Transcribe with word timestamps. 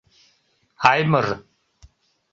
Аймыр. 0.91 1.27